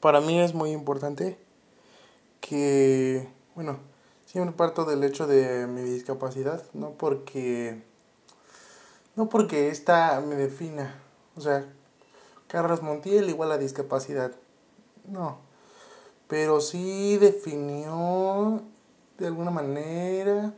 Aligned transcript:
para 0.00 0.20
mí 0.20 0.38
es 0.40 0.54
muy 0.54 0.70
importante 0.70 1.38
que, 2.40 3.28
bueno, 3.54 3.78
siempre 4.26 4.54
parto 4.56 4.84
del 4.84 5.02
hecho 5.04 5.26
de 5.26 5.66
mi 5.66 5.82
discapacidad, 5.82 6.62
no 6.72 6.92
porque, 6.92 7.82
no 9.16 9.28
porque 9.28 9.68
esta 9.68 10.20
me 10.20 10.36
defina, 10.36 10.94
o 11.36 11.40
sea, 11.40 11.66
Carlos 12.46 12.82
Montiel 12.82 13.28
igual 13.28 13.52
a 13.52 13.58
discapacidad, 13.58 14.32
no, 15.06 15.38
pero 16.28 16.60
sí 16.60 17.16
definió 17.18 18.62
de 19.18 19.26
alguna 19.26 19.50
manera, 19.50 20.54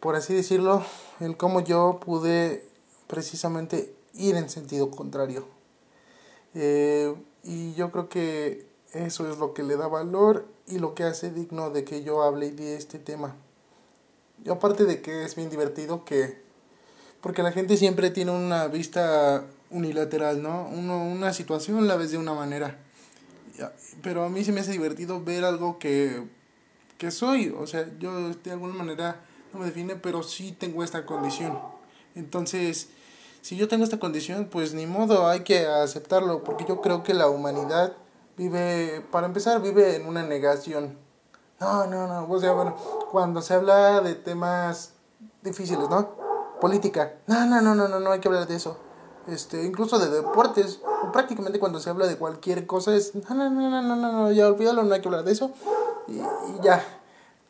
por 0.00 0.16
así 0.16 0.34
decirlo, 0.34 0.84
el 1.20 1.36
cómo 1.36 1.60
yo 1.60 2.00
pude 2.04 2.68
precisamente 3.06 3.94
ir 4.14 4.36
en 4.36 4.48
sentido 4.48 4.90
contrario. 4.90 5.46
Eh, 6.54 7.14
y 7.44 7.74
yo 7.74 7.90
creo 7.90 8.08
que 8.08 8.66
eso 8.92 9.30
es 9.30 9.38
lo 9.38 9.54
que 9.54 9.62
le 9.62 9.76
da 9.76 9.88
valor 9.88 10.46
y 10.66 10.78
lo 10.78 10.94
que 10.94 11.04
hace 11.04 11.30
digno 11.30 11.70
de 11.70 11.84
que 11.84 12.04
yo 12.04 12.22
hable 12.22 12.50
de 12.50 12.76
este 12.76 12.98
tema. 12.98 13.34
Y 14.44 14.50
aparte 14.50 14.84
de 14.84 15.00
que 15.00 15.24
es 15.24 15.34
bien 15.34 15.50
divertido 15.50 16.04
que... 16.04 16.42
Porque 17.20 17.42
la 17.42 17.52
gente 17.52 17.76
siempre 17.76 18.10
tiene 18.10 18.32
una 18.32 18.66
vista 18.66 19.44
unilateral, 19.70 20.42
¿no? 20.42 20.68
Uno, 20.72 21.04
una 21.04 21.32
situación 21.32 21.86
la 21.86 21.96
ves 21.96 22.10
de 22.10 22.18
una 22.18 22.34
manera. 22.34 22.78
Pero 24.02 24.24
a 24.24 24.28
mí 24.28 24.44
se 24.44 24.52
me 24.52 24.60
hace 24.60 24.72
divertido 24.72 25.22
ver 25.22 25.44
algo 25.44 25.78
que, 25.78 26.24
que 26.98 27.10
soy. 27.10 27.54
O 27.56 27.66
sea, 27.66 27.88
yo 27.98 28.30
de 28.30 28.50
alguna 28.50 28.74
manera 28.74 29.20
no 29.52 29.60
me 29.60 29.66
define, 29.66 29.96
pero 29.96 30.22
sí 30.22 30.52
tengo 30.52 30.82
esta 30.82 31.06
condición. 31.06 31.58
Entonces, 32.14 32.88
si 33.42 33.56
yo 33.56 33.66
tengo 33.66 33.82
esta 33.82 33.98
condición, 33.98 34.48
pues 34.50 34.72
ni 34.72 34.86
modo, 34.86 35.26
hay 35.26 35.40
que 35.40 35.66
aceptarlo, 35.66 36.44
porque 36.44 36.64
yo 36.64 36.80
creo 36.80 37.02
que 37.02 37.12
la 37.12 37.28
humanidad 37.28 37.92
vive, 38.36 39.04
para 39.10 39.26
empezar, 39.26 39.60
vive 39.60 39.96
en 39.96 40.06
una 40.06 40.22
negación. 40.22 40.96
No, 41.60 41.86
no, 41.86 42.06
no, 42.06 42.32
o 42.32 42.40
sea, 42.40 42.52
bueno, 42.52 42.76
cuando 43.10 43.42
se 43.42 43.54
habla 43.54 44.00
de 44.00 44.14
temas 44.14 44.92
difíciles, 45.42 45.88
¿no? 45.90 46.10
Política, 46.60 47.14
no, 47.26 47.44
no, 47.46 47.60
no, 47.60 47.74
no, 47.74 47.88
no, 47.88 47.98
no 47.98 48.12
hay 48.12 48.20
que 48.20 48.28
hablar 48.28 48.46
de 48.46 48.54
eso. 48.54 48.76
Este, 49.26 49.64
incluso 49.64 49.98
de 49.98 50.08
deportes, 50.08 50.80
prácticamente 51.12 51.58
cuando 51.58 51.80
se 51.80 51.90
habla 51.90 52.06
de 52.06 52.16
cualquier 52.16 52.64
cosa 52.66 52.94
es, 52.94 53.12
no, 53.14 53.34
no, 53.34 53.50
no, 53.50 53.82
no, 53.82 53.96
no, 53.96 54.12
no, 54.12 54.32
ya 54.32 54.46
olvídalo, 54.46 54.84
no 54.84 54.94
hay 54.94 55.00
que 55.00 55.08
hablar 55.08 55.24
de 55.24 55.32
eso. 55.32 55.50
Y, 56.06 56.12
y 56.12 56.60
ya. 56.62 56.80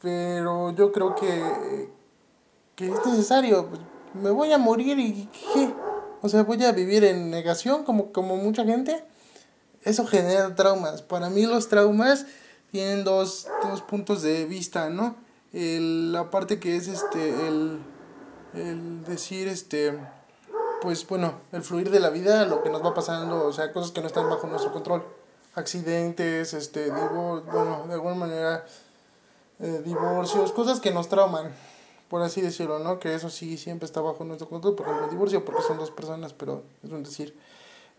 Pero 0.00 0.70
yo 0.70 0.90
creo 0.90 1.14
que, 1.14 1.90
que 2.76 2.90
es 2.90 3.06
necesario, 3.06 3.66
pues, 3.66 3.80
me 4.14 4.30
voy 4.30 4.52
a 4.52 4.58
morir 4.58 4.98
y 4.98 5.26
¿qué? 5.26 5.74
O 6.22 6.28
sea, 6.28 6.44
voy 6.44 6.64
a 6.64 6.70
vivir 6.70 7.02
en 7.02 7.30
negación 7.30 7.84
como, 7.84 8.12
como 8.12 8.36
mucha 8.36 8.64
gente. 8.64 9.04
Eso 9.82 10.06
genera 10.06 10.54
traumas. 10.54 11.02
Para 11.02 11.28
mí 11.30 11.44
los 11.44 11.68
traumas 11.68 12.26
tienen 12.70 13.02
dos, 13.02 13.48
dos 13.64 13.82
puntos 13.82 14.22
de 14.22 14.44
vista, 14.46 14.88
¿no? 14.88 15.16
El, 15.52 16.12
la 16.12 16.30
parte 16.30 16.60
que 16.60 16.76
es 16.76 16.86
este, 16.86 17.48
el, 17.48 17.80
el 18.54 19.04
decir, 19.04 19.48
este, 19.48 19.98
pues 20.80 21.04
bueno, 21.08 21.40
el 21.50 21.62
fluir 21.62 21.90
de 21.90 21.98
la 21.98 22.10
vida, 22.10 22.46
lo 22.46 22.62
que 22.62 22.70
nos 22.70 22.84
va 22.84 22.94
pasando, 22.94 23.44
o 23.44 23.52
sea, 23.52 23.72
cosas 23.72 23.90
que 23.90 24.00
no 24.00 24.06
están 24.06 24.30
bajo 24.30 24.46
nuestro 24.46 24.72
control. 24.72 25.04
Accidentes, 25.56 26.54
este, 26.54 26.84
digo, 26.84 27.42
bueno, 27.52 27.84
de 27.88 27.94
alguna 27.94 28.14
manera, 28.14 28.64
eh, 29.58 29.82
divorcios, 29.84 30.52
cosas 30.52 30.78
que 30.78 30.92
nos 30.92 31.08
trauman 31.08 31.52
por 32.12 32.20
así 32.20 32.42
decirlo, 32.42 32.78
¿no? 32.78 32.98
Que 32.98 33.14
eso 33.14 33.30
sí 33.30 33.56
siempre 33.56 33.86
está 33.86 34.02
bajo 34.02 34.22
nuestro 34.22 34.46
control, 34.46 34.74
por 34.74 34.84
ejemplo, 34.84 35.06
el 35.06 35.10
divorcio, 35.12 35.46
porque 35.46 35.62
son 35.62 35.78
dos 35.78 35.90
personas, 35.90 36.34
pero 36.34 36.62
es 36.84 36.92
un 36.92 37.02
decir. 37.02 37.34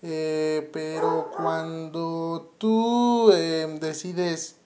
Eh, 0.04 0.70
pero 0.72 1.32
cuando 1.36 2.54
tú 2.60 3.32
eh, 3.34 3.66
decides 3.82 4.58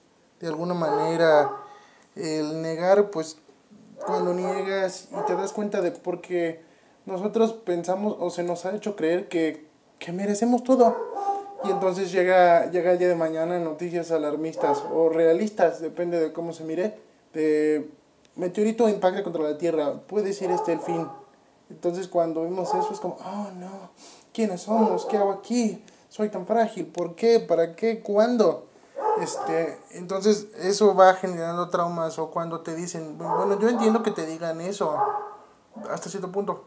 de 0.41 0.47
alguna 0.47 0.73
manera 0.73 1.49
el 2.17 2.61
negar, 2.61 3.09
pues 3.09 3.37
cuando 4.05 4.33
niegas 4.33 5.07
y 5.13 5.25
te 5.25 5.35
das 5.35 5.53
cuenta 5.53 5.79
de 5.79 5.91
por 5.91 6.19
qué 6.19 6.61
nosotros 7.05 7.53
pensamos 7.53 8.17
o 8.19 8.29
se 8.29 8.43
nos 8.43 8.65
ha 8.65 8.75
hecho 8.75 8.97
creer 8.97 9.29
que, 9.29 9.65
que 9.97 10.11
merecemos 10.11 10.65
todo. 10.65 10.93
Y 11.63 11.71
entonces 11.71 12.11
llega, 12.11 12.69
llega 12.69 12.91
el 12.91 12.99
día 12.99 13.07
de 13.07 13.15
mañana 13.15 13.57
noticias 13.59 14.11
alarmistas 14.11 14.83
o 14.91 15.07
realistas, 15.07 15.79
depende 15.79 16.19
de 16.19 16.33
cómo 16.33 16.51
se 16.51 16.65
mire, 16.65 16.99
de 17.31 17.89
meteorito 18.37 18.87
impacta 18.87 19.23
contra 19.23 19.43
la 19.43 19.57
Tierra, 19.57 19.93
puede 20.07 20.33
ser 20.33 20.51
este 20.51 20.73
el 20.73 20.79
fin. 20.79 21.07
Entonces 21.69 22.07
cuando 22.07 22.43
vemos 22.43 22.69
eso 22.69 22.89
es 22.91 22.99
como, 22.99 23.17
oh 23.25 23.51
no, 23.55 23.89
¿quiénes 24.33 24.61
somos? 24.61 25.05
¿Qué 25.05 25.17
hago 25.17 25.31
aquí? 25.31 25.83
Soy 26.09 26.29
tan 26.29 26.45
frágil, 26.45 26.85
¿por 26.87 27.15
qué? 27.15 27.39
¿Para 27.39 27.75
qué? 27.75 28.01
¿Cuándo? 28.01 28.67
Este, 29.21 29.79
entonces 29.91 30.47
eso 30.59 30.95
va 30.95 31.15
generando 31.15 31.69
traumas 31.69 32.19
o 32.19 32.29
cuando 32.29 32.61
te 32.61 32.75
dicen, 32.75 33.17
bueno, 33.17 33.59
yo 33.59 33.67
entiendo 33.67 34.03
que 34.03 34.11
te 34.11 34.25
digan 34.25 34.61
eso 34.61 34.95
hasta 35.89 36.09
cierto 36.09 36.31
punto, 36.31 36.65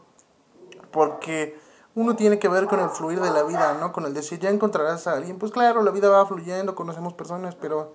porque 0.91 1.57
uno 1.95 2.15
tiene 2.15 2.39
que 2.39 2.47
ver 2.47 2.67
con 2.67 2.79
el 2.79 2.89
fluir 2.89 3.21
de 3.21 3.31
la 3.31 3.43
vida, 3.43 3.77
¿no? 3.79 3.91
Con 3.91 4.05
el 4.05 4.13
decir, 4.13 4.39
ya 4.39 4.49
encontrarás 4.49 5.07
a 5.07 5.13
alguien, 5.13 5.39
pues 5.39 5.51
claro, 5.51 5.81
la 5.81 5.91
vida 5.91 6.09
va 6.09 6.25
fluyendo, 6.25 6.75
conocemos 6.75 7.13
personas, 7.13 7.55
pero 7.55 7.93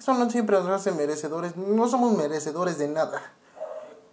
eso 0.00 0.14
no 0.14 0.30
siempre 0.30 0.58
nos 0.58 0.68
hace 0.68 0.92
merecedores, 0.92 1.58
no 1.58 1.86
somos 1.86 2.16
merecedores 2.16 2.78
de 2.78 2.88
nada. 2.88 3.20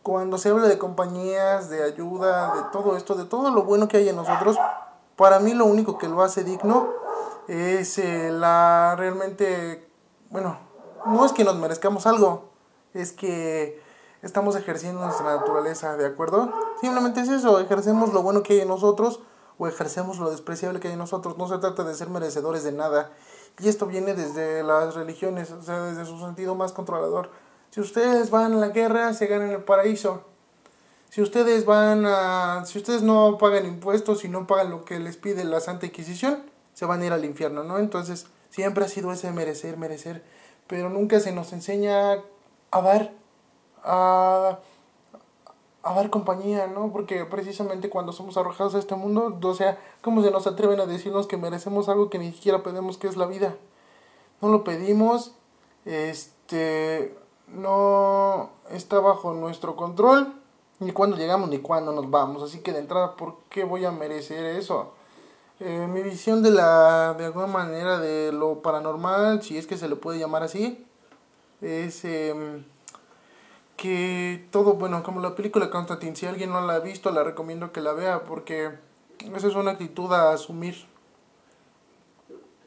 Cuando 0.03 0.37
se 0.37 0.49
habla 0.49 0.67
de 0.67 0.77
compañías, 0.77 1.69
de 1.69 1.81
ayuda, 1.81 2.53
de 2.55 2.61
todo 2.73 2.97
esto, 2.97 3.15
de 3.15 3.23
todo 3.23 3.51
lo 3.51 3.63
bueno 3.63 3.87
que 3.87 3.95
hay 3.95 4.09
en 4.09 4.17
nosotros, 4.17 4.57
para 5.15 5.39
mí 5.39 5.53
lo 5.53 5.63
único 5.63 5.97
que 5.97 6.09
lo 6.09 6.21
hace 6.23 6.43
digno 6.43 6.89
es 7.47 7.97
eh, 7.99 8.31
la 8.31 8.95
realmente, 8.97 9.89
bueno, 10.29 10.59
no 11.05 11.25
es 11.25 11.31
que 11.31 11.45
nos 11.45 11.55
merezcamos 11.55 12.05
algo, 12.05 12.49
es 12.93 13.13
que 13.13 13.81
estamos 14.21 14.57
ejerciendo 14.57 14.99
nuestra 14.99 15.37
naturaleza, 15.37 15.95
¿de 15.95 16.05
acuerdo? 16.05 16.51
Simplemente 16.81 17.21
es 17.21 17.29
eso, 17.29 17.61
ejercemos 17.61 18.11
lo 18.11 18.23
bueno 18.23 18.43
que 18.43 18.55
hay 18.55 18.59
en 18.59 18.67
nosotros 18.67 19.21
o 19.57 19.67
ejercemos 19.67 20.19
lo 20.19 20.29
despreciable 20.29 20.81
que 20.81 20.89
hay 20.89 20.95
en 20.95 20.99
nosotros. 20.99 21.37
No 21.37 21.47
se 21.47 21.57
trata 21.59 21.85
de 21.85 21.95
ser 21.95 22.09
merecedores 22.09 22.65
de 22.65 22.73
nada. 22.73 23.11
Y 23.59 23.69
esto 23.69 23.88
viene 23.88 24.13
desde 24.13 24.63
las 24.63 24.94
religiones, 24.94 25.51
o 25.51 25.62
sea, 25.62 25.81
desde 25.84 26.06
su 26.06 26.19
sentido 26.19 26.56
más 26.56 26.73
controlador. 26.73 27.31
Si 27.72 27.81
ustedes 27.81 28.29
van 28.29 28.53
a 28.53 28.57
la 28.57 28.69
guerra, 28.69 29.13
se 29.13 29.28
ganan 29.28 29.50
el 29.50 29.63
paraíso. 29.63 30.23
Si 31.09 31.22
ustedes 31.22 31.66
van 31.66 32.06
a. 32.06 32.63
Si 32.66 32.78
ustedes 32.78 33.01
no 33.01 33.38
pagan 33.40 33.66
impuestos 33.66 34.23
y 34.25 34.29
no 34.29 34.46
pagan 34.46 34.69
lo 34.69 34.85
que 34.85 35.00
les 35.00 35.17
pide 35.17 35.44
la 35.44 35.59
Santa 35.59 35.88
Inquisición, 35.88 36.44
se 36.73 36.85
van 36.85 37.01
a 37.01 37.06
ir 37.07 37.13
al 37.13 37.25
infierno, 37.25 37.63
¿no? 37.63 37.79
Entonces, 37.79 38.28
siempre 38.50 38.85
ha 38.85 38.88
sido 38.88 39.12
ese 39.12 39.31
merecer, 39.31 39.78
merecer. 39.78 40.23
Pero 40.67 40.90
nunca 40.90 41.19
se 41.19 41.31
nos 41.31 41.53
enseña 41.53 42.23
a 42.72 42.81
dar. 42.81 43.13
A 43.84 44.59
a 45.87 45.93
dar 45.93 46.09
compañía, 46.09 46.67
¿no? 46.67 46.91
Porque 46.91 47.25
precisamente 47.25 47.89
cuando 47.89 48.11
somos 48.11 48.37
arrojados 48.37 48.75
a 48.75 48.79
este 48.79 48.95
mundo, 48.95 49.37
o 49.41 49.53
sea, 49.53 49.79
¿cómo 50.01 50.21
se 50.21 50.31
nos 50.31 50.45
atreven 50.45 50.79
a 50.79 50.85
decirnos 50.85 51.27
que 51.27 51.37
merecemos 51.37 51.87
algo 51.89 52.09
que 52.09 52.19
ni 52.19 52.31
siquiera 52.31 52.63
pedimos 52.63 52.97
que 52.97 53.07
es 53.07 53.15
la 53.15 53.25
vida? 53.25 53.55
No 54.41 54.49
lo 54.49 54.63
pedimos, 54.63 55.33
este, 55.85 57.17
no 57.47 58.49
está 58.69 58.99
bajo 58.99 59.33
nuestro 59.33 59.75
control, 59.75 60.33
ni 60.79 60.91
cuando 60.91 61.15
llegamos 61.15 61.49
ni 61.49 61.59
cuando 61.59 61.91
nos 61.93 62.09
vamos, 62.09 62.43
así 62.43 62.59
que 62.59 62.73
de 62.73 62.79
entrada, 62.79 63.15
¿por 63.15 63.37
qué 63.49 63.63
voy 63.63 63.85
a 63.85 63.91
merecer 63.91 64.45
eso? 64.45 64.93
Eh, 65.59 65.87
mi 65.91 66.03
visión 66.03 66.43
de 66.43 66.51
la, 66.51 67.15
de 67.17 67.25
alguna 67.25 67.47
manera, 67.47 67.97
de 67.97 68.31
lo 68.31 68.61
paranormal, 68.61 69.41
si 69.41 69.57
es 69.57 69.65
que 69.65 69.77
se 69.77 69.87
le 69.87 69.95
puede 69.95 70.19
llamar 70.19 70.43
así, 70.43 70.85
es... 71.61 72.03
Eh, 72.03 72.63
que 73.77 74.45
todo, 74.51 74.73
bueno, 74.73 75.03
como 75.03 75.21
la 75.21 75.35
película 75.35 75.69
Constantine, 75.69 76.15
si 76.15 76.25
alguien 76.25 76.51
no 76.51 76.65
la 76.65 76.75
ha 76.75 76.79
visto, 76.79 77.11
la 77.11 77.23
recomiendo 77.23 77.71
que 77.71 77.79
la 77.79 77.93
vea 77.93 78.23
porque 78.23 78.71
esa 79.35 79.47
es 79.47 79.55
una 79.55 79.71
actitud 79.71 80.11
a 80.11 80.33
asumir 80.33 80.85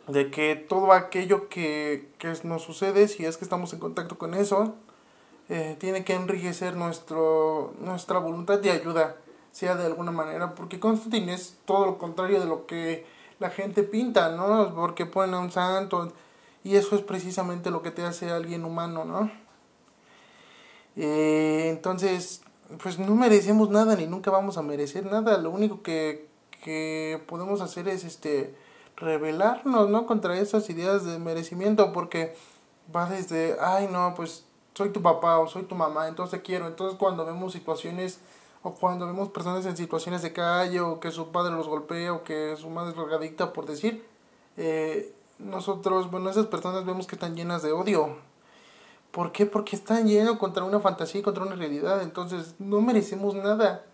de 0.06 0.30
que 0.30 0.56
todo 0.56 0.92
aquello 0.92 1.48
que, 1.48 2.08
que 2.18 2.32
nos 2.44 2.62
sucede, 2.62 3.08
si 3.08 3.24
es 3.26 3.36
que 3.36 3.44
estamos 3.44 3.72
en 3.72 3.80
contacto 3.80 4.18
con 4.18 4.34
eso, 4.34 4.74
eh, 5.48 5.76
tiene 5.78 6.04
que 6.04 6.14
enriquecer 6.14 6.76
nuestro, 6.76 7.74
nuestra 7.80 8.18
voluntad 8.18 8.60
de 8.60 8.70
ayuda, 8.70 9.16
sea 9.50 9.74
de 9.74 9.86
alguna 9.86 10.12
manera, 10.12 10.54
porque 10.54 10.78
Constantine 10.78 11.34
es 11.34 11.58
todo 11.64 11.86
lo 11.86 11.98
contrario 11.98 12.40
de 12.40 12.46
lo 12.46 12.66
que 12.66 13.04
la 13.40 13.50
gente 13.50 13.82
pinta, 13.82 14.30
¿no? 14.30 14.72
Porque 14.74 15.06
ponen 15.06 15.34
a 15.34 15.40
un 15.40 15.50
santo 15.50 16.12
y 16.62 16.76
eso 16.76 16.94
es 16.94 17.02
precisamente 17.02 17.70
lo 17.70 17.82
que 17.82 17.90
te 17.90 18.04
hace 18.04 18.30
alguien 18.30 18.64
humano, 18.64 19.04
¿no? 19.04 19.30
Eh, 20.96 21.68
entonces, 21.70 22.42
pues 22.82 22.98
no 22.98 23.14
merecemos 23.14 23.70
nada 23.70 23.96
ni 23.96 24.06
nunca 24.06 24.30
vamos 24.30 24.58
a 24.58 24.62
merecer 24.62 25.06
nada. 25.06 25.38
Lo 25.38 25.50
único 25.50 25.82
que, 25.82 26.28
que 26.62 27.22
podemos 27.26 27.60
hacer 27.60 27.88
es 27.88 28.04
este 28.04 28.54
rebelarnos, 28.96 29.88
¿no? 29.88 30.06
Contra 30.06 30.38
esas 30.38 30.68
ideas 30.70 31.04
de 31.04 31.18
merecimiento 31.18 31.92
porque 31.92 32.36
va 32.94 33.08
desde, 33.08 33.56
ay, 33.60 33.88
no, 33.90 34.14
pues 34.14 34.44
soy 34.74 34.90
tu 34.90 35.02
papá 35.02 35.38
o 35.38 35.48
soy 35.48 35.64
tu 35.64 35.74
mamá, 35.74 36.08
entonces 36.08 36.40
quiero. 36.44 36.66
Entonces 36.66 36.98
cuando 36.98 37.24
vemos 37.24 37.52
situaciones 37.52 38.20
o 38.62 38.74
cuando 38.74 39.06
vemos 39.06 39.30
personas 39.30 39.64
en 39.66 39.76
situaciones 39.76 40.22
de 40.22 40.32
calle 40.32 40.80
o 40.80 41.00
que 41.00 41.10
su 41.10 41.28
padre 41.28 41.54
los 41.54 41.66
golpea 41.66 42.12
o 42.12 42.24
que 42.24 42.56
su 42.56 42.68
madre 42.68 42.90
es 42.90 42.96
drogadicta, 42.96 43.52
por 43.52 43.66
decir, 43.66 44.04
eh, 44.56 45.14
nosotros, 45.38 46.10
bueno, 46.10 46.28
esas 46.30 46.46
personas 46.46 46.84
vemos 46.84 47.06
que 47.06 47.16
están 47.16 47.34
llenas 47.34 47.62
de 47.62 47.72
odio. 47.72 48.16
¿Por 49.10 49.32
qué? 49.32 49.46
Porque 49.46 49.76
están 49.76 50.06
llenos 50.06 50.38
contra 50.38 50.64
una 50.64 50.80
fantasía 50.80 51.20
y 51.20 51.24
contra 51.24 51.44
una 51.44 51.56
realidad. 51.56 52.02
Entonces, 52.02 52.54
no 52.58 52.80
merecemos 52.80 53.34
nada. 53.34 53.84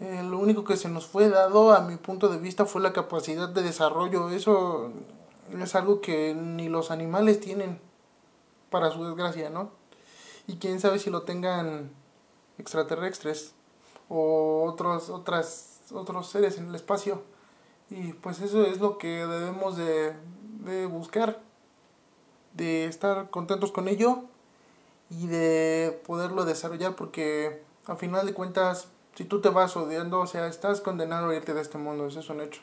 Eh, 0.00 0.22
lo 0.22 0.38
único 0.38 0.64
que 0.64 0.76
se 0.76 0.88
nos 0.88 1.06
fue 1.06 1.28
dado, 1.28 1.72
a 1.72 1.80
mi 1.80 1.96
punto 1.96 2.28
de 2.28 2.38
vista, 2.38 2.64
fue 2.64 2.80
la 2.80 2.92
capacidad 2.92 3.48
de 3.48 3.62
desarrollo. 3.62 4.30
Eso 4.30 4.92
es 5.60 5.74
algo 5.74 6.00
que 6.00 6.34
ni 6.34 6.68
los 6.68 6.90
animales 6.90 7.40
tienen, 7.40 7.80
para 8.70 8.90
su 8.90 9.04
desgracia, 9.04 9.50
¿no? 9.50 9.70
Y 10.46 10.56
quién 10.56 10.80
sabe 10.80 10.98
si 10.98 11.10
lo 11.10 11.22
tengan 11.22 11.90
extraterrestres 12.58 13.54
o 14.08 14.64
otros, 14.64 15.10
otras, 15.10 15.80
otros 15.92 16.28
seres 16.28 16.58
en 16.58 16.68
el 16.68 16.74
espacio. 16.74 17.22
Y 17.90 18.12
pues 18.14 18.40
eso 18.40 18.64
es 18.64 18.80
lo 18.80 18.98
que 18.98 19.26
debemos 19.26 19.76
de, 19.76 20.14
de 20.64 20.86
buscar, 20.86 21.40
de 22.58 22.84
estar 22.84 23.30
contentos 23.30 23.72
con 23.72 23.88
ello 23.88 24.24
y 25.08 25.28
de 25.28 26.02
poderlo 26.06 26.44
desarrollar 26.44 26.94
porque 26.94 27.62
a 27.86 27.96
final 27.96 28.26
de 28.26 28.34
cuentas 28.34 28.88
si 29.14 29.24
tú 29.24 29.40
te 29.40 29.48
vas 29.48 29.76
odiando, 29.76 30.20
o 30.20 30.26
sea, 30.28 30.46
estás 30.46 30.80
condenado 30.80 31.30
a 31.30 31.34
irte 31.34 31.52
de 31.52 31.60
este 31.60 31.76
mundo, 31.76 32.06
eso 32.06 32.20
es 32.20 32.30
un 32.30 32.40
hecho. 32.40 32.60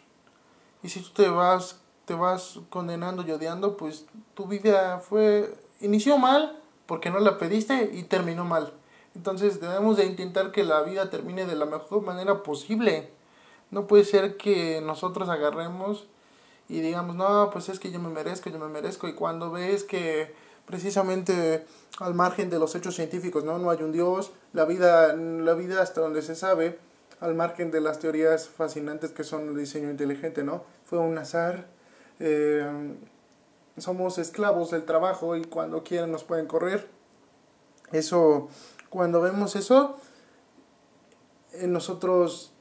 Y 0.84 0.88
si 0.88 1.02
tú 1.02 1.10
te 1.10 1.28
vas, 1.28 1.82
te 2.06 2.14
vas 2.14 2.60
condenando 2.70 3.24
y 3.28 3.32
odiando, 3.32 3.76
pues 3.76 4.06
tu 4.36 4.48
vida 4.48 5.00
fue, 5.00 5.54
inició 5.82 6.18
mal 6.18 6.58
porque 6.86 7.10
no 7.10 7.20
la 7.20 7.38
pediste 7.38 7.90
y 7.94 8.04
terminó 8.04 8.46
mal. 8.46 8.72
Entonces 9.16 9.60
debemos 9.60 9.98
de 9.98 10.06
intentar 10.06 10.54
que 10.54 10.64
la 10.64 10.82
vida 10.84 11.10
termine 11.10 11.46
de 11.46 11.58
la 11.58 11.66
mejor 11.66 12.04
manera 12.04 12.42
posible. 12.42 13.12
No 13.70 13.86
puede 13.86 14.06
ser 14.06 14.38
que 14.38 14.80
nosotros 14.80 15.28
agarremos 15.28 16.08
y 16.68 16.82
digamos, 16.82 17.16
no, 17.16 17.50
pues 17.52 17.70
es 17.70 17.80
que 17.80 17.92
yo 17.92 18.00
me 18.00 18.10
merezco, 18.10 18.50
yo 18.50 18.60
me 18.60 18.68
merezco. 18.68 19.08
Y 19.08 19.14
cuando 19.14 19.52
ves 19.52 19.84
que 19.84 20.34
precisamente 20.66 21.66
al 22.00 22.14
margen 22.14 22.50
de 22.50 22.60
los 22.60 22.76
hechos 22.76 22.96
científicos, 22.96 23.44
¿no? 23.44 23.60
No 23.60 23.70
hay 23.70 23.84
un 23.84 23.92
Dios, 23.92 24.32
la 24.54 24.66
vida, 24.66 25.16
la 25.16 25.54
vida 25.54 25.82
hasta 25.82 26.02
donde 26.02 26.22
se 26.22 26.36
sabe, 26.36 26.80
al 27.20 27.36
margen 27.36 27.72
de 27.72 27.82
las 27.82 28.00
teorías 28.00 28.50
fascinantes 28.50 29.12
que 29.12 29.24
son 29.24 29.50
el 29.50 29.58
diseño 29.58 29.90
inteligente, 29.90 30.44
¿no? 30.44 30.64
Fue 30.86 31.00
un 31.00 31.18
azar, 31.18 31.68
eh, 32.20 32.68
somos 33.78 34.18
esclavos 34.18 34.72
del 34.72 34.86
trabajo 34.86 35.36
y 35.36 35.44
cuando 35.44 35.84
quieran 35.84 36.12
nos 36.12 36.24
pueden 36.24 36.48
correr. 36.48 36.88
Eso, 37.92 38.50
cuando 38.90 39.22
vemos 39.22 39.56
eso, 39.56 39.98
en 41.54 41.72
nosotros 41.72 42.52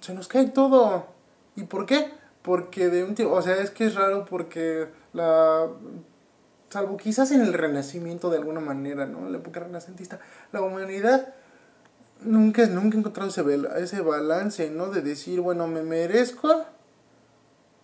se 0.00 0.14
nos 0.14 0.28
cae 0.28 0.48
todo. 0.48 1.06
¿Y 1.54 1.64
por 1.64 1.86
qué? 1.86 2.10
Porque 2.46 2.88
de 2.88 3.02
un 3.02 3.16
tiempo, 3.16 3.34
o 3.34 3.42
sea, 3.42 3.56
es 3.56 3.72
que 3.72 3.86
es 3.86 3.96
raro 3.96 4.24
porque 4.24 4.86
la 5.12 5.68
salvo 6.70 6.96
quizás 6.96 7.32
en 7.32 7.40
el 7.40 7.52
renacimiento 7.52 8.30
de 8.30 8.38
alguna 8.38 8.60
manera, 8.60 9.04
¿no? 9.04 9.26
En 9.26 9.32
la 9.32 9.38
época 9.38 9.60
renacentista, 9.60 10.20
la 10.52 10.62
humanidad 10.62 11.34
nunca, 12.22 12.64
nunca 12.66 12.96
ha 12.96 13.00
encontrado 13.00 13.30
ese, 13.30 13.42
ese 13.78 14.00
balance, 14.00 14.70
¿no? 14.70 14.90
De 14.90 15.02
decir, 15.02 15.40
bueno, 15.40 15.66
me 15.66 15.82
merezco, 15.82 16.64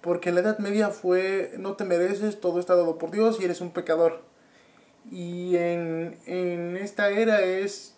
porque 0.00 0.31
la 0.31 0.43
Edad 0.43 0.59
Media 0.59 0.91
fue, 0.91 1.55
no 1.58 1.75
te 1.75 1.85
mereces, 1.85 2.41
todo 2.41 2.61
está 2.61 2.76
dado 2.76 2.99
por 2.99 3.11
Dios 3.11 3.41
y 3.41 3.44
eres 3.44 3.61
un 3.61 3.73
pecador. 3.73 4.20
Y 5.11 5.56
en, 5.56 6.19
en 6.26 6.76
esta 6.76 7.11
era 7.11 7.43
es, 7.43 7.97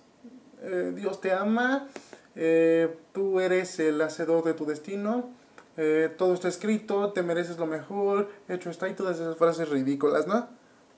eh, 0.62 0.93
Dios 0.96 1.20
te 1.20 1.32
ama, 1.32 1.88
eh, 2.37 2.96
tú 3.12 3.40
eres 3.40 3.78
el 3.81 4.00
hacedor 4.00 4.44
de 4.44 4.55
tu 4.55 4.64
destino, 4.64 5.31
eh, 5.76 6.14
todo 6.16 6.34
está 6.34 6.48
escrito, 6.48 7.12
te 7.12 7.22
mereces 7.22 7.58
lo 7.58 7.66
mejor, 7.66 8.30
hecho 8.48 8.70
está 8.70 8.88
y 8.88 8.94
todas 8.94 9.18
esas 9.18 9.36
frases 9.36 9.68
ridículas, 9.68 10.26
¿no? 10.26 10.48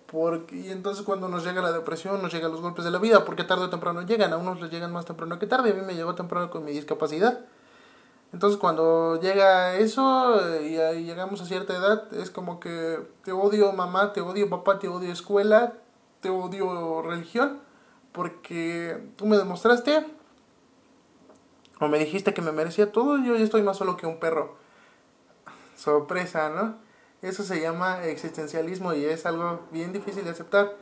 Porque, 0.06 0.56
y 0.56 0.70
entonces 0.70 1.04
cuando 1.04 1.28
nos 1.28 1.44
llega 1.44 1.62
la 1.62 1.72
depresión, 1.72 2.22
nos 2.22 2.32
llegan 2.32 2.52
los 2.52 2.60
golpes 2.60 2.84
de 2.84 2.90
la 2.90 2.98
vida, 2.98 3.24
porque 3.24 3.44
tarde 3.44 3.64
o 3.64 3.70
temprano 3.70 4.02
llegan, 4.02 4.32
a 4.32 4.36
unos 4.36 4.60
les 4.60 4.70
llegan 4.70 4.92
más 4.92 5.04
temprano 5.04 5.38
que 5.38 5.46
tarde, 5.46 5.70
a 5.70 5.74
mí 5.74 5.82
me 5.82 5.94
llegó 5.94 6.14
temprano 6.14 6.50
con 6.50 6.64
mi 6.64 6.72
discapacidad. 6.72 7.40
Entonces 8.32 8.58
cuando 8.58 9.18
llega 9.20 9.76
eso 9.76 10.40
y, 10.60 10.76
y 10.78 11.04
llegamos 11.04 11.40
a 11.40 11.46
cierta 11.46 11.74
edad, 11.74 12.12
es 12.14 12.30
como 12.30 12.60
que 12.60 13.00
te 13.24 13.32
odio 13.32 13.72
mamá, 13.72 14.12
te 14.12 14.20
odio 14.20 14.48
papá, 14.50 14.78
te 14.78 14.88
odio 14.88 15.10
escuela, 15.10 15.74
te 16.20 16.28
odio 16.28 17.02
religión, 17.02 17.60
porque 18.12 19.10
tú 19.16 19.26
me 19.26 19.38
demostraste 19.38 20.06
o 21.80 21.88
me 21.88 21.98
dijiste 21.98 22.32
que 22.34 22.42
me 22.42 22.52
merecía 22.52 22.92
todo, 22.92 23.18
yo 23.18 23.36
ya 23.36 23.44
estoy 23.44 23.62
más 23.62 23.76
solo 23.76 23.96
que 23.96 24.06
un 24.06 24.18
perro. 24.18 24.65
Sorpresa, 25.76 26.48
¿no? 26.48 26.76
Eso 27.22 27.44
se 27.44 27.60
llama 27.60 28.04
existencialismo 28.04 28.92
y 28.94 29.04
es 29.04 29.26
algo 29.26 29.60
bien 29.70 29.92
difícil 29.92 30.24
de 30.24 30.30
aceptar. 30.30 30.76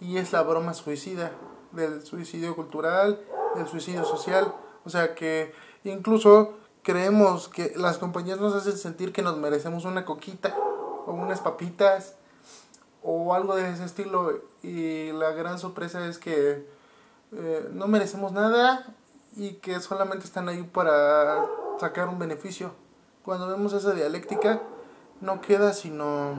Y 0.00 0.18
es 0.18 0.32
la 0.32 0.42
broma 0.42 0.74
suicida, 0.74 1.32
del 1.72 2.04
suicidio 2.04 2.54
cultural, 2.54 3.20
del 3.54 3.66
suicidio 3.66 4.04
social. 4.04 4.54
O 4.84 4.90
sea 4.90 5.14
que 5.14 5.52
incluso 5.84 6.54
creemos 6.82 7.48
que 7.48 7.72
las 7.76 7.98
compañías 7.98 8.38
nos 8.38 8.54
hacen 8.54 8.76
sentir 8.76 9.12
que 9.12 9.22
nos 9.22 9.36
merecemos 9.38 9.84
una 9.84 10.04
coquita 10.04 10.54
o 11.06 11.12
unas 11.12 11.40
papitas 11.40 12.14
o 13.02 13.34
algo 13.34 13.56
de 13.56 13.70
ese 13.70 13.84
estilo. 13.84 14.40
Y 14.62 15.12
la 15.12 15.30
gran 15.32 15.58
sorpresa 15.58 16.06
es 16.06 16.18
que 16.18 16.66
eh, 17.32 17.68
no 17.72 17.88
merecemos 17.88 18.32
nada 18.32 18.94
y 19.36 19.54
que 19.54 19.80
solamente 19.80 20.24
están 20.24 20.48
ahí 20.48 20.62
para 20.62 21.46
sacar 21.80 22.08
un 22.08 22.18
beneficio. 22.18 22.72
Cuando 23.24 23.48
vemos 23.48 23.72
esa 23.72 23.94
dialéctica, 23.94 24.60
no 25.22 25.40
queda 25.40 25.72
sino, 25.72 26.34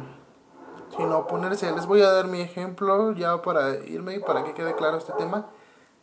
sino 0.95 1.25
ponerse. 1.25 1.71
Les 1.71 1.87
voy 1.87 2.03
a 2.03 2.11
dar 2.11 2.27
mi 2.27 2.41
ejemplo 2.41 3.11
ya 3.13 3.41
para 3.41 3.73
irme 3.85 4.15
y 4.15 4.19
para 4.19 4.43
que 4.43 4.53
quede 4.53 4.75
claro 4.75 4.97
este 4.97 5.13
tema, 5.13 5.47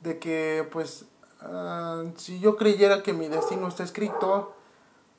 de 0.00 0.19
que 0.19 0.69
pues 0.73 1.05
ah, 1.40 2.02
si 2.17 2.40
yo 2.40 2.56
creyera 2.56 3.05
que 3.05 3.12
mi 3.12 3.29
destino 3.29 3.69
está 3.69 3.84
escrito, 3.84 4.55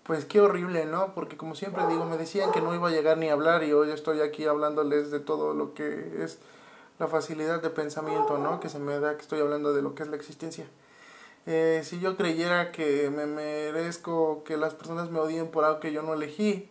pues 0.04 0.26
qué 0.26 0.42
horrible, 0.42 0.86
¿no? 0.86 1.14
Porque 1.16 1.38
como 1.38 1.56
siempre 1.56 1.88
digo, 1.88 2.04
me 2.04 2.18
decían 2.18 2.52
que 2.52 2.60
no 2.60 2.76
iba 2.76 2.90
a 2.90 2.92
llegar 2.92 3.18
ni 3.18 3.30
a 3.30 3.34
hablar 3.34 3.64
y 3.64 3.72
hoy 3.72 3.90
estoy 3.92 4.20
aquí 4.20 4.46
hablándoles 4.46 5.12
de 5.12 5.22
todo 5.22 5.54
lo 5.54 5.74
que 5.74 6.26
es 6.26 6.40
la 7.00 7.08
facilidad 7.08 7.62
de 7.62 7.70
pensamiento, 7.70 8.38
¿no? 8.38 8.60
Que 8.60 8.68
se 8.68 8.80
me 8.80 9.00
da 9.00 9.16
que 9.16 9.22
estoy 9.22 9.40
hablando 9.40 9.74
de 9.74 9.82
lo 9.82 9.96
que 9.96 10.04
es 10.04 10.10
la 10.10 10.18
existencia. 10.18 10.68
Eh, 11.46 11.82
si 11.84 12.00
yo 12.00 12.16
creyera 12.16 12.72
que 12.72 13.10
me 13.10 13.26
merezco 13.26 14.44
que 14.44 14.58
las 14.58 14.74
personas 14.74 15.12
me 15.12 15.20
odien 15.20 15.50
por 15.52 15.66
algo 15.66 15.80
que 15.80 15.92
yo 15.92 16.02
no 16.02 16.14
elegí, 16.14 16.70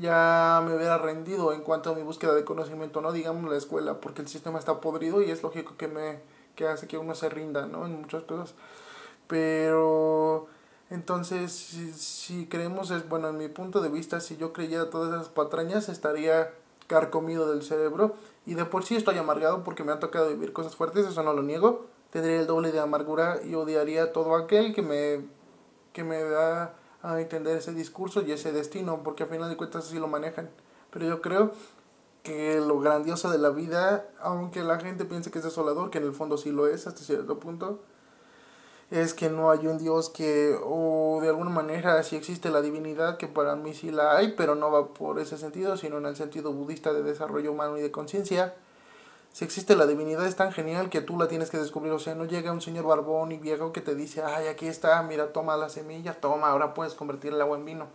ya 0.00 0.62
me 0.66 0.74
hubiera 0.76 0.98
rendido 0.98 1.52
en 1.52 1.62
cuanto 1.62 1.90
a 1.90 1.94
mi 1.94 2.02
búsqueda 2.02 2.34
de 2.34 2.44
conocimiento, 2.44 3.00
no 3.00 3.12
digamos 3.12 3.50
la 3.50 3.56
escuela, 3.56 4.00
porque 4.00 4.22
el 4.22 4.28
sistema 4.28 4.58
está 4.58 4.80
podrido 4.80 5.22
y 5.22 5.30
es 5.30 5.42
lógico 5.42 5.76
que 5.76 5.88
me 5.88 6.20
que 6.56 6.68
hace 6.68 6.86
que 6.86 6.98
uno 6.98 7.14
se 7.14 7.28
rinda, 7.28 7.66
¿no? 7.66 7.86
En 7.86 8.00
muchas 8.00 8.22
cosas. 8.24 8.54
Pero 9.26 10.46
entonces, 10.90 11.52
si, 11.52 12.46
creemos, 12.46 12.90
es 12.90 13.08
bueno, 13.08 13.28
en 13.28 13.38
mi 13.38 13.48
punto 13.48 13.80
de 13.80 13.88
vista, 13.88 14.20
si 14.20 14.36
yo 14.36 14.52
creyera 14.52 14.90
todas 14.90 15.12
esas 15.12 15.28
patrañas, 15.28 15.88
estaría 15.88 16.52
carcomido 16.86 17.50
del 17.50 17.62
cerebro 17.62 18.14
y 18.46 18.54
de 18.54 18.66
por 18.66 18.84
sí 18.84 18.94
estoy 18.94 19.16
amargado 19.18 19.64
porque 19.64 19.84
me 19.84 19.92
han 19.92 20.00
tocado 20.00 20.28
vivir 20.28 20.52
cosas 20.52 20.76
fuertes, 20.76 21.06
eso 21.06 21.22
no 21.22 21.32
lo 21.32 21.42
niego. 21.42 21.86
Tendría 22.14 22.38
el 22.38 22.46
doble 22.46 22.70
de 22.70 22.78
amargura 22.78 23.40
y 23.44 23.56
odiaría 23.56 24.04
a 24.04 24.12
todo 24.12 24.36
aquel 24.36 24.72
que 24.72 24.82
me, 24.82 25.26
que 25.92 26.04
me 26.04 26.22
da 26.22 26.76
a 27.02 27.20
entender 27.20 27.56
ese 27.56 27.72
discurso 27.74 28.22
y 28.22 28.30
ese 28.30 28.52
destino, 28.52 29.02
porque 29.02 29.24
al 29.24 29.30
final 29.30 29.50
de 29.50 29.56
cuentas 29.56 29.86
así 29.86 29.98
lo 29.98 30.06
manejan. 30.06 30.48
Pero 30.92 31.06
yo 31.06 31.20
creo 31.20 31.50
que 32.22 32.60
lo 32.60 32.78
grandioso 32.78 33.32
de 33.32 33.38
la 33.38 33.50
vida, 33.50 34.06
aunque 34.20 34.62
la 34.62 34.78
gente 34.78 35.04
piense 35.04 35.32
que 35.32 35.38
es 35.38 35.44
desolador, 35.44 35.90
que 35.90 35.98
en 35.98 36.04
el 36.04 36.12
fondo 36.12 36.38
sí 36.38 36.52
lo 36.52 36.68
es 36.68 36.86
hasta 36.86 37.02
cierto 37.02 37.40
punto, 37.40 37.80
es 38.92 39.12
que 39.12 39.28
no 39.28 39.50
hay 39.50 39.66
un 39.66 39.78
Dios 39.78 40.08
que, 40.08 40.56
o 40.62 41.18
de 41.20 41.30
alguna 41.30 41.50
manera 41.50 42.00
si 42.04 42.14
existe 42.14 42.48
la 42.48 42.60
divinidad, 42.60 43.16
que 43.16 43.26
para 43.26 43.56
mí 43.56 43.74
sí 43.74 43.90
la 43.90 44.16
hay, 44.16 44.34
pero 44.36 44.54
no 44.54 44.70
va 44.70 44.94
por 44.94 45.18
ese 45.18 45.36
sentido, 45.36 45.76
sino 45.76 45.98
en 45.98 46.06
el 46.06 46.14
sentido 46.14 46.52
budista 46.52 46.92
de 46.92 47.02
desarrollo 47.02 47.50
humano 47.50 47.76
y 47.76 47.82
de 47.82 47.90
conciencia 47.90 48.54
si 49.34 49.44
existe 49.44 49.74
la 49.74 49.88
divinidad 49.88 50.24
es 50.28 50.36
tan 50.36 50.52
genial 50.52 50.90
que 50.90 51.00
tú 51.00 51.18
la 51.18 51.26
tienes 51.26 51.50
que 51.50 51.58
descubrir. 51.58 51.92
O 51.92 51.98
sea, 51.98 52.14
no 52.14 52.24
llega 52.24 52.52
un 52.52 52.60
señor 52.60 52.86
barbón 52.86 53.32
y 53.32 53.36
viejo 53.36 53.72
que 53.72 53.80
te 53.80 53.96
dice, 53.96 54.22
ay, 54.22 54.46
aquí 54.46 54.68
está, 54.68 55.02
mira, 55.02 55.32
toma 55.32 55.56
la 55.56 55.68
semilla, 55.68 56.20
toma, 56.20 56.50
ahora 56.50 56.72
puedes 56.72 56.94
convertir 56.94 57.32
el 57.32 57.40
agua 57.40 57.58
en 57.58 57.64
vino. 57.64 57.88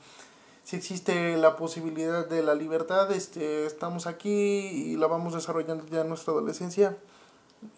Si 0.65 0.75
existe 0.75 1.37
la 1.37 1.55
posibilidad 1.55 2.27
de 2.27 2.43
la 2.43 2.55
libertad, 2.55 3.09
este, 3.13 3.65
estamos 3.65 4.05
aquí 4.05 4.29
y 4.29 4.97
la 4.97 5.07
vamos 5.07 5.33
desarrollando 5.33 5.85
ya 5.85 6.01
en 6.01 6.09
nuestra 6.09 6.33
adolescencia. 6.33 6.97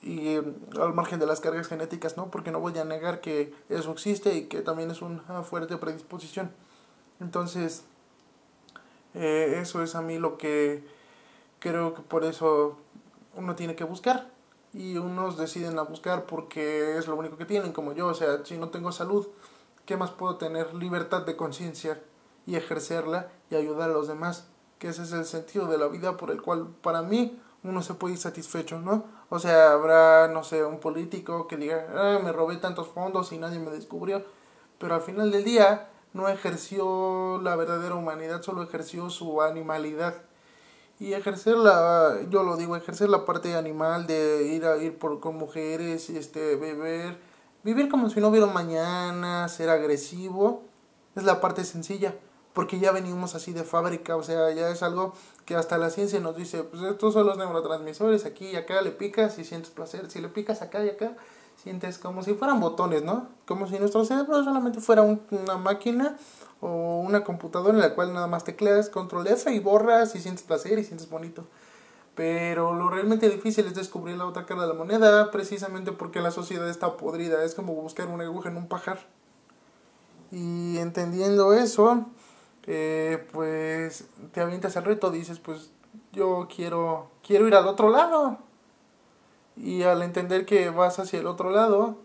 Y 0.01 0.30
eh, 0.30 0.44
al 0.80 0.96
margen 0.96 1.20
de 1.20 1.27
las 1.27 1.39
cargas 1.39 1.68
genéticas, 1.68 2.18
¿no? 2.18 2.32
Porque 2.32 2.50
no 2.50 2.60
voy 2.60 2.75
a 2.80 2.84
negar 2.84 3.22
que 3.22 3.53
eso 3.70 3.91
existe 3.91 4.34
y 4.34 4.46
que 4.46 4.62
también 4.62 4.89
es 4.89 5.03
una 5.03 5.44
fuerte 5.44 5.77
predisposición. 5.77 6.51
Entonces, 7.20 7.84
eh, 9.13 9.60
eso 9.62 9.84
es 9.84 9.94
a 9.94 10.01
mí 10.01 10.18
lo 10.18 10.39
que 10.39 10.84
creo 11.60 11.94
que 11.94 12.01
por 12.01 12.25
eso 12.25 12.80
uno 13.35 13.55
tiene 13.55 13.75
que 13.75 13.83
buscar. 13.83 14.29
Y 14.73 14.97
unos 14.97 15.38
deciden 15.38 15.77
a 15.79 15.83
buscar 15.83 16.25
porque 16.25 16.97
es 16.97 17.07
lo 17.07 17.15
único 17.15 17.38
que 17.38 17.45
tienen, 17.45 17.73
como 17.73 17.93
yo. 17.93 18.07
O 18.07 18.13
sea, 18.13 18.45
si 18.45 18.57
no 18.57 18.69
tengo 18.69 18.91
salud, 18.91 19.27
¿qué 19.85 19.97
más 19.97 20.11
puedo 20.11 20.38
tener? 20.38 20.73
Libertad 20.73 21.25
de 21.25 21.35
conciencia 21.35 22.01
y 22.45 22.55
ejercerla 22.55 23.29
y 23.50 23.55
ayudar 23.55 23.89
a 23.89 23.93
los 23.93 24.07
demás. 24.07 24.47
que 24.79 24.88
ese 24.89 25.03
es 25.03 25.11
el 25.11 25.25
sentido 25.25 25.67
de 25.67 25.77
la 25.77 25.88
vida 25.88 26.17
por 26.17 26.31
el 26.31 26.41
cual 26.41 26.69
para 26.81 27.03
mí 27.03 27.39
uno 27.63 27.83
se 27.83 27.93
puede 27.93 28.15
ir 28.15 28.19
satisfecho, 28.19 28.79
¿no? 28.79 29.05
O 29.29 29.39
sea, 29.39 29.73
habrá, 29.73 30.27
no 30.27 30.43
sé, 30.43 30.65
un 30.65 30.79
político 30.79 31.47
que 31.47 31.57
diga, 31.57 31.88
ah, 31.95 32.19
me 32.23 32.31
robé 32.31 32.57
tantos 32.57 32.88
fondos 32.88 33.31
y 33.31 33.38
nadie 33.38 33.59
me 33.59 33.69
descubrió, 33.69 34.23
pero 34.79 34.95
al 34.95 35.01
final 35.01 35.31
del 35.31 35.43
día 35.43 35.89
no 36.13 36.27
ejerció 36.27 37.39
la 37.41 37.55
verdadera 37.55 37.95
humanidad, 37.95 38.41
solo 38.41 38.63
ejerció 38.63 39.09
su 39.09 39.41
animalidad. 39.41 40.15
Y 41.01 41.15
ejercer 41.15 41.58
la, 41.58 42.15
yo 42.29 42.43
lo 42.43 42.58
digo, 42.58 42.75
ejercer 42.75 43.10
la 43.10 43.25
parte 43.25 43.55
animal 43.55 44.05
de 44.05 44.43
ir 44.43 44.65
a 44.65 44.77
ir 44.77 45.00
por, 45.00 45.20
con 45.20 45.36
mujeres, 45.36 46.12
este, 46.12 46.55
beber, 46.55 47.17
vivir 47.63 47.89
como 47.89 48.08
si 48.12 48.20
no 48.20 48.27
hubiera 48.27 48.46
mañana, 48.46 49.50
ser 49.50 49.72
agresivo, 49.72 50.62
es 51.15 51.24
la 51.24 51.41
parte 51.41 51.63
sencilla 51.63 52.13
porque 52.53 52.79
ya 52.79 52.91
venimos 52.91 53.34
así 53.34 53.51
de 53.51 53.63
fábrica, 53.63 54.15
o 54.15 54.22
sea, 54.22 54.51
ya 54.51 54.70
es 54.70 54.84
algo 54.84 55.13
que 55.46 55.55
hasta 55.55 55.79
la 55.79 55.89
ciencia 55.89 56.20
nos 56.20 56.36
dice, 56.36 56.63
pues 56.63 56.84
estos 56.84 57.13
son 57.13 57.25
los 57.25 57.36
neurotransmisores, 57.36 58.25
aquí 58.25 58.50
y 58.50 58.55
acá 58.55 58.79
le 58.84 58.91
picas 58.91 59.39
y 59.39 59.46
sientes 59.46 59.72
placer, 59.72 60.12
si 60.12 60.22
le 60.22 60.29
picas 60.29 60.62
acá 60.62 60.86
y 60.86 60.89
acá, 60.89 61.15
sientes 61.62 62.00
como 62.00 62.24
si 62.24 62.34
fueran 62.34 62.60
botones, 62.60 63.03
¿no? 63.03 63.27
Como 63.46 63.68
si 63.68 63.77
nuestro 63.77 64.03
cerebro 64.03 64.44
solamente 64.44 64.80
fuera 64.80 65.03
una 65.03 65.58
máquina 65.58 66.18
o 66.60 67.01
una 67.01 67.24
computadora 67.24 67.74
en 67.74 67.82
la 67.82 67.94
cual 67.94 68.13
nada 68.13 68.27
más 68.27 68.44
tecleas 68.44 68.89
control 68.89 69.27
F 69.27 69.53
y 69.53 69.60
borras 69.60 70.15
y 70.15 70.20
sientes 70.20 70.44
placer 70.44 70.80
y 70.80 70.84
sientes 70.84 71.10
bonito. 71.10 71.46
Pero 72.15 72.74
lo 72.74 72.89
realmente 72.89 73.30
difícil 73.30 73.65
es 73.68 73.75
descubrir 73.75 74.18
la 74.18 74.25
otra 74.25 74.46
cara 74.46 74.63
de 74.63 74.68
la 74.70 74.74
moneda, 74.74 75.32
precisamente 75.32 75.91
porque 75.91 76.20
la 76.20 76.32
sociedad 76.32 76.68
está 76.68 76.98
podrida, 76.98 77.44
es 77.44 77.56
como 77.56 77.74
buscar 77.74 78.08
una 78.08 78.24
aguja 78.24 78.50
en 78.50 78.58
un 78.58 78.68
pajar. 78.68 79.00
Y 80.32 80.77
entendiendo 80.77 81.53
eso, 81.53 82.06
eh, 82.65 83.27
pues 83.32 84.06
te 84.34 84.41
avientas 84.41 84.75
el 84.75 84.84
reto, 84.84 85.12
dices, 85.12 85.39
pues 85.39 85.72
yo 86.12 86.48
quiero, 86.53 87.12
quiero 87.25 87.48
ir 87.48 87.56
al 87.56 87.68
otro 87.68 87.89
lado. 87.89 88.39
Y 89.62 89.84
al 89.84 90.01
entender 90.01 90.46
que 90.46 90.72
vas 90.72 90.98
hacia 90.98 91.20
el 91.20 91.27
otro 91.27 91.51
lado, 91.51 91.98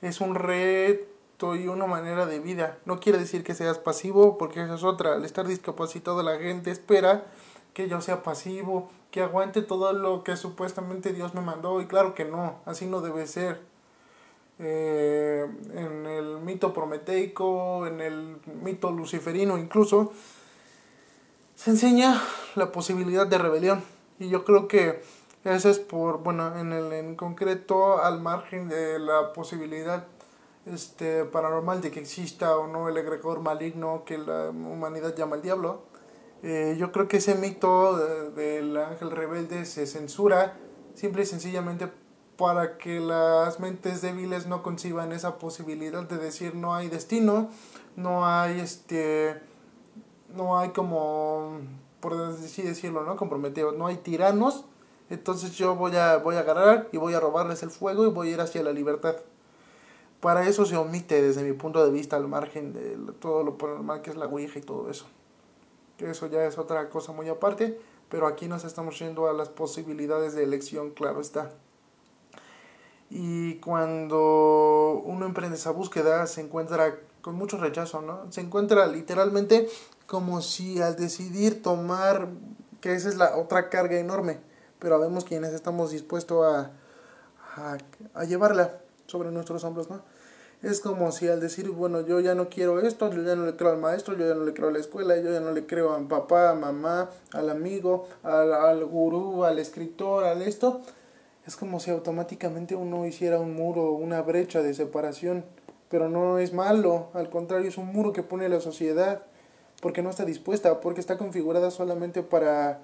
es 0.00 0.22
un 0.22 0.34
reto 0.34 1.54
y 1.54 1.68
una 1.68 1.86
manera 1.86 2.24
de 2.24 2.40
vida. 2.40 2.78
No 2.86 2.98
quiere 2.98 3.18
decir 3.18 3.44
que 3.44 3.54
seas 3.54 3.78
pasivo, 3.78 4.38
porque 4.38 4.62
esa 4.62 4.76
es 4.76 4.84
otra. 4.84 5.12
Al 5.12 5.24
estar 5.26 5.46
discapacitado 5.46 6.22
la 6.22 6.38
gente 6.38 6.70
espera 6.70 7.26
que 7.74 7.88
yo 7.88 8.00
sea 8.00 8.22
pasivo, 8.22 8.88
que 9.10 9.20
aguante 9.20 9.60
todo 9.60 9.92
lo 9.92 10.24
que 10.24 10.36
supuestamente 10.36 11.12
Dios 11.12 11.34
me 11.34 11.42
mandó. 11.42 11.82
Y 11.82 11.86
claro 11.86 12.14
que 12.14 12.24
no, 12.24 12.60
así 12.64 12.86
no 12.86 13.02
debe 13.02 13.26
ser. 13.26 13.60
Eh, 14.58 15.46
en 15.74 16.06
el 16.06 16.38
mito 16.38 16.72
prometeico, 16.72 17.86
en 17.86 18.00
el 18.00 18.36
mito 18.62 18.90
luciferino 18.90 19.58
incluso, 19.58 20.12
se 21.54 21.70
enseña 21.70 22.18
la 22.54 22.72
posibilidad 22.72 23.26
de 23.26 23.36
rebelión. 23.36 23.84
Y 24.18 24.30
yo 24.30 24.44
creo 24.44 24.68
que 24.68 25.02
es 25.44 25.78
por, 25.78 26.22
bueno, 26.22 26.58
en 26.58 26.72
el 26.72 26.92
en 26.92 27.16
concreto 27.16 28.02
al 28.02 28.20
margen 28.20 28.68
de 28.68 28.98
la 28.98 29.32
posibilidad 29.32 30.06
este 30.66 31.24
paranormal 31.26 31.82
de 31.82 31.90
que 31.90 32.00
exista 32.00 32.56
o 32.56 32.66
no 32.66 32.88
el 32.88 32.96
egregor 32.96 33.40
maligno 33.40 34.04
que 34.06 34.16
la 34.16 34.48
humanidad 34.50 35.14
llama 35.14 35.36
el 35.36 35.42
diablo. 35.42 35.82
Eh, 36.42 36.76
yo 36.78 36.92
creo 36.92 37.08
que 37.08 37.18
ese 37.18 37.34
mito 37.34 37.96
del 38.30 38.76
ángel 38.76 39.10
rebelde 39.10 39.64
se 39.66 39.86
censura 39.86 40.56
simple 40.94 41.22
y 41.22 41.26
sencillamente 41.26 41.90
para 42.36 42.78
que 42.78 43.00
las 43.00 43.60
mentes 43.60 44.02
débiles 44.02 44.46
no 44.46 44.62
conciban 44.62 45.12
esa 45.12 45.38
posibilidad 45.38 46.02
de 46.02 46.18
decir 46.18 46.54
no 46.54 46.74
hay 46.74 46.88
destino, 46.88 47.50
no 47.96 48.26
hay 48.26 48.60
este 48.60 49.40
no 50.34 50.58
hay 50.58 50.70
como 50.70 51.58
por 52.00 52.14
así 52.14 52.62
decirlo, 52.62 53.04
¿no? 53.04 53.16
comprometido, 53.16 53.72
no 53.72 53.86
hay 53.86 53.96
tiranos, 53.96 54.66
entonces 55.10 55.52
yo 55.52 55.74
voy 55.76 55.96
a 55.96 56.18
voy 56.18 56.36
a 56.36 56.40
agarrar 56.40 56.88
y 56.92 56.96
voy 56.96 57.14
a 57.14 57.20
robarles 57.20 57.62
el 57.62 57.70
fuego 57.70 58.06
y 58.06 58.10
voy 58.10 58.28
a 58.28 58.32
ir 58.32 58.40
hacia 58.40 58.62
la 58.62 58.72
libertad. 58.72 59.16
Para 60.20 60.48
eso 60.48 60.64
se 60.64 60.76
omite 60.76 61.20
desde 61.20 61.42
mi 61.42 61.52
punto 61.52 61.84
de 61.84 61.90
vista 61.90 62.16
al 62.16 62.26
margen 62.28 62.72
de 62.72 62.96
todo 63.20 63.42
lo 63.42 63.58
paranormal 63.58 64.00
que 64.00 64.10
es 64.10 64.16
la 64.16 64.26
Ouija 64.26 64.58
y 64.58 64.62
todo 64.62 64.90
eso. 64.90 65.06
Eso 65.98 66.26
ya 66.26 66.44
es 66.44 66.58
otra 66.58 66.88
cosa 66.88 67.12
muy 67.12 67.28
aparte, 67.28 67.78
pero 68.08 68.26
aquí 68.26 68.48
nos 68.48 68.64
estamos 68.64 68.98
yendo 68.98 69.28
a 69.28 69.32
las 69.32 69.48
posibilidades 69.48 70.34
de 70.34 70.42
elección, 70.42 70.90
claro 70.90 71.20
está. 71.20 71.50
Y 73.10 73.56
cuando 73.56 75.02
uno 75.04 75.26
emprende 75.26 75.56
esa 75.56 75.70
búsqueda 75.70 76.26
se 76.26 76.40
encuentra 76.40 76.98
con 77.20 77.36
mucho 77.36 77.58
rechazo, 77.58 78.02
¿no? 78.02 78.30
Se 78.32 78.40
encuentra 78.40 78.86
literalmente 78.86 79.68
como 80.06 80.42
si 80.42 80.80
al 80.80 80.96
decidir 80.96 81.62
tomar, 81.62 82.28
que 82.80 82.94
esa 82.94 83.08
es 83.08 83.16
la 83.16 83.36
otra 83.36 83.70
carga 83.70 83.98
enorme, 83.98 84.40
pero 84.84 85.00
vemos 85.00 85.24
quienes 85.24 85.54
estamos 85.54 85.92
dispuestos 85.92 86.44
a, 86.44 86.70
a, 88.12 88.24
llevarla 88.24 88.80
sobre 89.06 89.30
nuestros 89.30 89.64
hombros, 89.64 89.88
¿no? 89.88 90.02
Es 90.62 90.80
como 90.80 91.10
si 91.10 91.26
al 91.26 91.40
decir, 91.40 91.70
bueno, 91.70 92.02
yo 92.02 92.20
ya 92.20 92.34
no 92.34 92.50
quiero 92.50 92.78
esto, 92.80 93.10
yo 93.10 93.22
ya 93.22 93.34
no 93.34 93.46
le 93.46 93.56
creo 93.56 93.70
al 93.70 93.78
maestro, 93.78 94.14
yo 94.14 94.28
ya 94.28 94.34
no 94.34 94.44
le 94.44 94.52
creo 94.52 94.68
a 94.68 94.72
la 94.72 94.78
escuela, 94.78 95.16
yo 95.16 95.32
ya 95.32 95.40
no 95.40 95.52
le 95.52 95.64
creo 95.64 95.94
a 95.94 96.06
papá, 96.06 96.50
a 96.50 96.54
mamá, 96.54 97.08
al 97.32 97.48
amigo, 97.48 98.06
al, 98.22 98.52
al 98.52 98.84
gurú, 98.84 99.44
al 99.44 99.58
escritor, 99.58 100.24
al 100.24 100.42
esto, 100.42 100.82
es 101.46 101.56
como 101.56 101.80
si 101.80 101.90
automáticamente 101.90 102.76
uno 102.76 103.06
hiciera 103.06 103.40
un 103.40 103.54
muro, 103.54 103.92
una 103.92 104.20
brecha 104.20 104.60
de 104.60 104.74
separación, 104.74 105.46
pero 105.88 106.10
no 106.10 106.38
es 106.38 106.52
malo, 106.52 107.08
al 107.14 107.30
contrario 107.30 107.70
es 107.70 107.78
un 107.78 107.86
muro 107.86 108.12
que 108.12 108.22
pone 108.22 108.50
la 108.50 108.60
sociedad, 108.60 109.22
porque 109.80 110.02
no 110.02 110.10
está 110.10 110.26
dispuesta, 110.26 110.82
porque 110.82 111.00
está 111.00 111.16
configurada 111.16 111.70
solamente 111.70 112.22
para, 112.22 112.80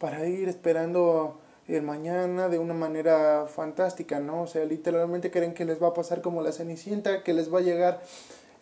para 0.00 0.26
ir 0.26 0.48
esperando 0.48 1.38
el 1.68 1.82
mañana 1.82 2.48
de 2.48 2.58
una 2.58 2.74
manera 2.74 3.46
fantástica, 3.46 4.20
¿no? 4.20 4.42
O 4.42 4.46
sea, 4.46 4.64
literalmente 4.64 5.30
creen 5.30 5.54
que 5.54 5.64
les 5.64 5.82
va 5.82 5.88
a 5.88 5.94
pasar 5.94 6.20
como 6.20 6.42
la 6.42 6.52
cenicienta, 6.52 7.22
que 7.22 7.32
les 7.32 7.52
va 7.52 7.58
a 7.58 7.62
llegar 7.62 8.02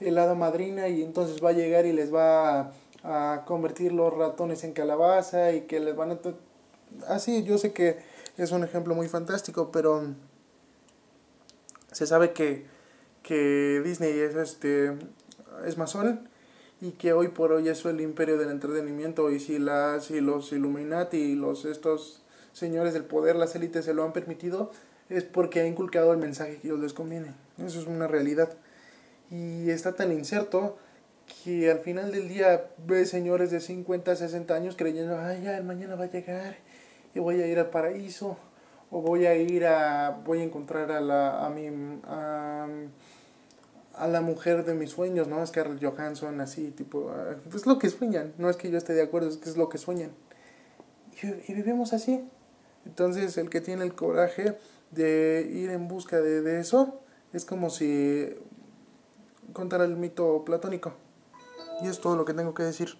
el 0.00 0.18
hada 0.18 0.35
madrina 0.35 0.88
y 0.88 1.02
entonces 1.02 1.42
va 1.42 1.50
a 1.50 1.52
llegar 1.52 1.87
y 1.87 1.92
les 1.92 2.14
va 2.14 2.73
a, 3.02 3.44
convertir 3.47 3.92
los 3.92 4.14
ratones 4.14 4.62
en 4.64 4.73
calabaza 4.73 5.52
y 5.52 5.62
que 5.62 5.80
les 5.80 5.97
van 5.97 6.12
a... 6.12 6.18
Así, 7.09 7.38
ah, 7.38 7.40
yo 7.40 7.59
sé 7.59 7.73
que 7.73 7.99
es 8.37 8.52
un 8.52 8.62
ejemplo 8.62 8.94
muy 8.94 9.09
fantástico, 9.09 9.71
pero 9.73 10.04
se 11.90 12.06
sabe 12.06 12.32
que, 12.32 12.66
que 13.23 13.82
Disney 13.85 14.18
es, 14.18 14.37
este, 14.37 14.97
es 15.66 15.76
masón 15.76 16.28
y 16.80 16.92
que 16.92 17.12
hoy 17.12 17.28
por 17.28 17.52
hoy 17.52 17.68
es 17.68 17.85
el 17.85 18.00
imperio 18.00 18.38
del 18.38 18.50
entretenimiento 18.50 19.30
y 19.30 19.40
si, 19.40 19.59
las, 19.59 20.06
si 20.06 20.21
los 20.21 20.52
Illuminati 20.52 21.16
y 21.16 21.35
los, 21.35 21.64
estos 21.64 22.22
señores 22.52 22.94
del 22.94 23.04
poder, 23.04 23.37
las 23.37 23.54
élites 23.54 23.85
se 23.85 23.94
lo 23.94 24.04
han 24.04 24.12
permitido, 24.12 24.71
es 25.09 25.25
porque 25.25 25.61
ha 25.61 25.66
inculcado 25.66 26.12
el 26.12 26.18
mensaje 26.18 26.59
que 26.59 26.68
ellos 26.68 26.80
les 26.80 26.92
conviene. 26.92 27.35
Eso 27.59 27.80
es 27.80 27.87
una 27.87 28.06
realidad. 28.06 28.50
Y 29.30 29.71
está 29.71 29.94
tan 29.94 30.12
inserto 30.12 30.76
que 31.44 31.71
al 31.71 31.80
final 31.80 32.12
del 32.12 32.28
día 32.28 32.66
ve 32.87 33.06
señores 33.06 33.50
de 33.50 33.61
50, 33.61 34.16
60 34.16 34.54
años 34.54 34.76
creyendo, 34.76 35.18
ay, 35.18 35.42
ya, 35.42 35.62
mañana 35.62 35.94
va 35.94 36.04
a 36.04 36.11
llegar 36.11 36.56
y 37.14 37.21
voy 37.21 37.40
a 37.40 37.47
ir 37.47 37.59
al 37.59 37.71
paraíso 37.71 38.37
o 38.90 39.00
voy 39.00 39.26
a 39.26 39.35
ir 39.35 39.66
a 39.66 40.11
voy 40.25 40.40
a 40.40 40.44
encontrar 40.44 40.92
a 40.92 41.00
la 41.00 41.47
a 41.47 41.50
mi 41.50 41.68
a, 42.04 42.66
a 43.94 44.09
la 44.09 44.21
mujer 44.21 44.64
de 44.64 44.75
mis 44.75 44.90
sueños, 44.90 45.28
¿no? 45.28 45.44
Scarlett 45.47 45.82
Johansson 45.82 46.40
así 46.40 46.71
tipo 46.71 47.11
es 47.54 47.66
lo 47.66 47.78
que 47.78 47.88
sueñan, 47.88 48.35
no 48.38 48.50
es 48.50 48.56
que 48.56 48.71
yo 48.71 48.78
esté 48.78 48.92
de 48.92 49.02
acuerdo, 49.02 49.30
es 49.30 49.38
que 49.38 49.49
es 49.49 49.56
lo 49.56 49.68
que 49.68 49.78
sueñan. 49.78 50.11
Y 51.47 51.54
vivimos 51.54 51.92
así. 51.92 52.28
Entonces, 52.86 53.36
el 53.38 53.50
que 53.50 53.60
tiene 53.60 53.84
el 53.84 53.94
coraje 53.94 54.58
de 54.90 55.48
ir 55.52 55.70
en 55.70 55.88
busca 55.88 56.20
de, 56.20 56.42
de 56.42 56.60
eso 56.60 57.00
es 57.32 57.44
como 57.44 57.70
si 57.70 58.28
contara 59.52 59.84
el 59.84 59.96
mito 59.96 60.44
platónico. 60.44 60.94
Y 61.82 61.88
es 61.88 62.00
todo 62.00 62.16
lo 62.16 62.24
que 62.24 62.34
tengo 62.34 62.54
que 62.54 62.62
decir. 62.62 62.96